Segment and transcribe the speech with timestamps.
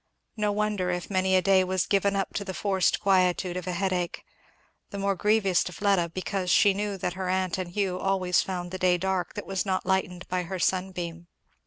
[0.35, 3.73] No wonder if many a day was given up to the forced quietude of a
[3.73, 4.23] headache,
[4.89, 8.71] the more grievous to Fleda because she knew that her aunt and Hugh always found
[8.71, 11.27] the day dark that was not lightened by her sunbeam.